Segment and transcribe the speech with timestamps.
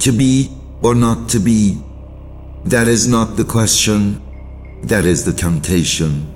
[0.00, 0.50] To be
[0.80, 1.78] or not to be,
[2.64, 4.22] that is not the question,
[4.82, 6.26] that is the temptation.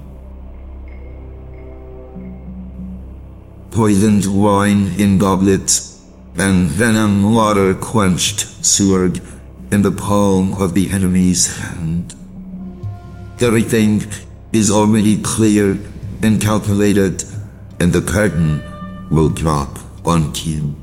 [3.71, 6.05] Poisoned wine in goblets,
[6.37, 9.23] and venom water quenched sword
[9.73, 12.15] in the palm of the enemy's hand.
[13.41, 14.05] Everything
[14.53, 15.79] is already clear
[16.23, 17.25] and calculated,
[17.81, 18.63] and the curtain
[19.11, 20.77] will drop on you.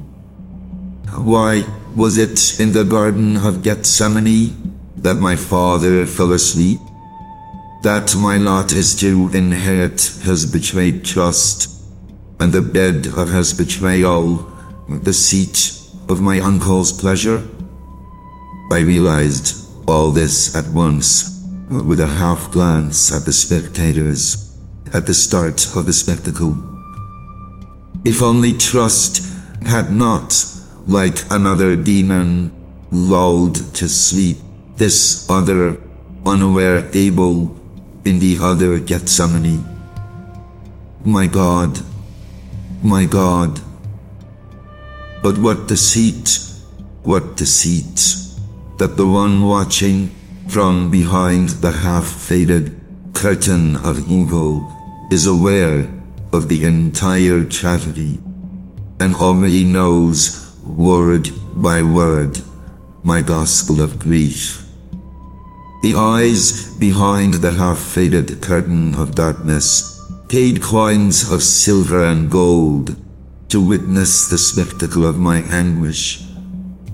[1.14, 1.64] Why
[1.96, 6.80] was it in the Garden of Gethsemane that my father fell asleep?
[7.84, 11.70] That my lot is to inherit his betrayed trust,
[12.40, 14.48] and the bed of his betrayal,
[14.88, 17.44] the seat of my uncle's pleasure?
[18.72, 24.58] I realized all this at once, with a half glance at the spectators,
[24.94, 26.58] at the start of the spectacle.
[28.06, 29.28] If only trust
[29.66, 30.34] had not
[30.92, 32.52] like another demon
[32.92, 34.38] lulled to sleep,
[34.76, 35.80] this other
[36.26, 37.56] unaware Abel
[38.04, 39.64] in the other Gethsemane.
[41.06, 41.80] My God,
[42.84, 43.62] my God.
[45.24, 46.40] But what deceit,
[47.04, 48.16] what deceit,
[48.78, 50.12] that the one watching
[50.50, 52.76] from behind the half-faded
[53.14, 54.68] curtain of evil
[55.10, 55.88] is aware
[56.34, 58.20] of the entire tragedy
[59.00, 62.40] and already knows word by word,
[63.04, 64.66] my gospel of grief.
[65.82, 72.96] The eyes behind the half-faded curtain of darkness paid coins of silver and gold
[73.50, 76.24] to witness the spectacle of my anguish,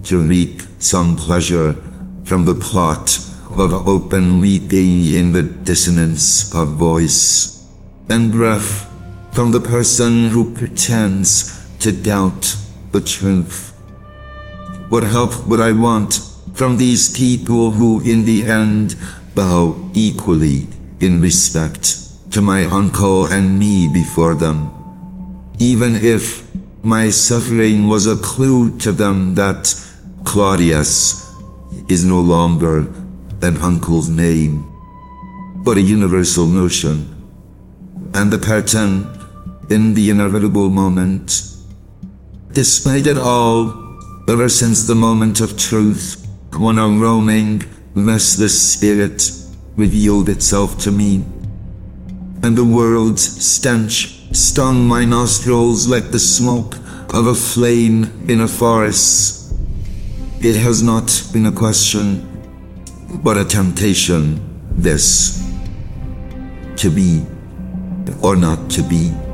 [0.03, 1.73] to reap some pleasure
[2.23, 3.17] from the plot
[3.51, 7.67] of open weeping in the dissonance of voice,
[8.09, 8.89] and breath
[9.33, 12.55] from the person who pretends to doubt
[12.91, 13.73] the truth.
[14.89, 16.21] What help would I want
[16.53, 18.95] from these people who in the end
[19.35, 20.67] bow equally
[20.99, 24.71] in respect to my uncle and me before them?
[25.59, 26.47] Even if
[26.83, 29.75] my suffering was a clue to them that
[30.23, 31.33] Claudius
[31.89, 32.87] is no longer
[33.41, 34.65] an uncle's name,
[35.63, 37.13] but a universal notion,
[38.13, 39.05] and the curtain
[39.69, 41.56] in the inevitable moment
[42.57, 43.71] Despite it all,
[44.27, 47.61] ever since the moment of truth, when a roaming,
[47.93, 49.29] restless spirit
[49.75, 51.23] revealed itself to me,
[52.41, 56.77] and the world's stench stung my nostrils like the smoke
[57.13, 59.53] of a flame in a forest.
[60.41, 62.25] It has not been a question,
[63.23, 64.41] but a temptation,
[64.71, 65.47] this.
[66.77, 67.23] To be
[68.23, 69.26] or not to be.